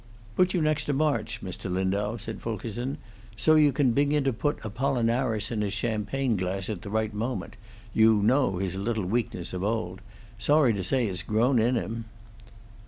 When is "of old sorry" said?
9.53-10.73